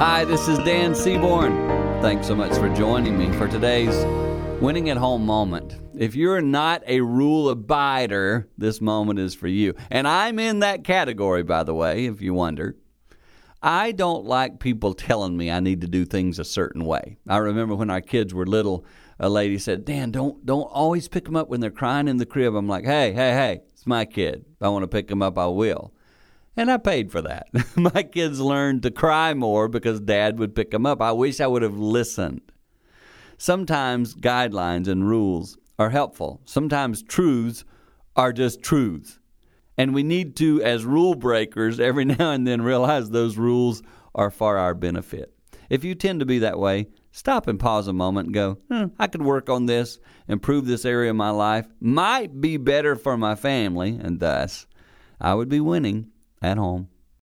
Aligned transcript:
Hi, 0.00 0.24
this 0.24 0.46
is 0.46 0.58
Dan 0.58 0.94
Seaborn. 0.94 1.52
Thanks 2.00 2.28
so 2.28 2.36
much 2.36 2.52
for 2.52 2.68
joining 2.68 3.18
me 3.18 3.32
for 3.32 3.48
today's 3.48 3.96
winning 4.62 4.90
at 4.90 4.96
home 4.96 5.26
moment. 5.26 5.76
If 5.92 6.14
you're 6.14 6.40
not 6.40 6.84
a 6.86 7.00
rule 7.00 7.52
abider, 7.52 8.46
this 8.56 8.80
moment 8.80 9.18
is 9.18 9.34
for 9.34 9.48
you. 9.48 9.74
And 9.90 10.06
I'm 10.06 10.38
in 10.38 10.60
that 10.60 10.84
category, 10.84 11.42
by 11.42 11.64
the 11.64 11.74
way, 11.74 12.04
if 12.04 12.22
you 12.22 12.32
wonder. 12.32 12.76
I 13.60 13.90
don't 13.90 14.24
like 14.24 14.60
people 14.60 14.94
telling 14.94 15.36
me 15.36 15.50
I 15.50 15.58
need 15.58 15.80
to 15.80 15.88
do 15.88 16.04
things 16.04 16.38
a 16.38 16.44
certain 16.44 16.84
way. 16.84 17.16
I 17.28 17.38
remember 17.38 17.74
when 17.74 17.90
our 17.90 18.00
kids 18.00 18.32
were 18.32 18.46
little, 18.46 18.84
a 19.18 19.28
lady 19.28 19.58
said, 19.58 19.84
"Dan, 19.84 20.12
don't 20.12 20.46
don't 20.46 20.70
always 20.70 21.08
pick 21.08 21.24
them 21.24 21.34
up 21.34 21.48
when 21.48 21.58
they're 21.58 21.72
crying 21.72 22.06
in 22.06 22.18
the 22.18 22.24
crib." 22.24 22.54
I'm 22.54 22.68
like, 22.68 22.84
"Hey, 22.84 23.12
hey, 23.12 23.32
hey, 23.32 23.62
it's 23.72 23.84
my 23.84 24.04
kid. 24.04 24.44
If 24.54 24.62
I 24.62 24.68
want 24.68 24.84
to 24.84 24.86
pick 24.88 25.08
them 25.08 25.22
up, 25.22 25.36
I 25.36 25.48
will." 25.48 25.92
And 26.58 26.72
I 26.72 26.76
paid 26.76 27.12
for 27.12 27.22
that. 27.22 27.46
my 27.76 28.02
kids 28.02 28.40
learned 28.40 28.82
to 28.82 28.90
cry 28.90 29.32
more 29.32 29.68
because 29.68 30.00
dad 30.00 30.40
would 30.40 30.56
pick 30.56 30.72
them 30.72 30.86
up. 30.86 31.00
I 31.00 31.12
wish 31.12 31.40
I 31.40 31.46
would 31.46 31.62
have 31.62 31.78
listened. 31.78 32.40
Sometimes 33.36 34.16
guidelines 34.16 34.88
and 34.88 35.08
rules 35.08 35.56
are 35.78 35.90
helpful. 35.90 36.40
Sometimes 36.46 37.04
truths 37.04 37.64
are 38.16 38.32
just 38.32 38.60
truths. 38.60 39.20
And 39.76 39.94
we 39.94 40.02
need 40.02 40.34
to, 40.38 40.60
as 40.64 40.84
rule 40.84 41.14
breakers, 41.14 41.78
every 41.88 42.04
now 42.04 42.32
and 42.32 42.44
then 42.44 42.60
realize 42.60 43.08
those 43.08 43.36
rules 43.36 43.80
are 44.16 44.32
for 44.32 44.58
our 44.58 44.74
benefit. 44.74 45.32
If 45.70 45.84
you 45.84 45.94
tend 45.94 46.18
to 46.18 46.26
be 46.26 46.40
that 46.40 46.58
way, 46.58 46.88
stop 47.12 47.46
and 47.46 47.60
pause 47.60 47.86
a 47.86 47.92
moment 47.92 48.26
and 48.26 48.34
go, 48.34 48.58
hmm, 48.68 48.86
I 48.98 49.06
could 49.06 49.22
work 49.22 49.48
on 49.48 49.66
this, 49.66 50.00
improve 50.26 50.66
this 50.66 50.84
area 50.84 51.10
of 51.10 51.16
my 51.16 51.30
life, 51.30 51.68
might 51.78 52.40
be 52.40 52.56
better 52.56 52.96
for 52.96 53.16
my 53.16 53.36
family, 53.36 53.96
and 54.02 54.18
thus 54.18 54.66
I 55.20 55.34
would 55.34 55.48
be 55.48 55.60
winning 55.60 56.10
at 56.42 56.58
home. 56.58 56.88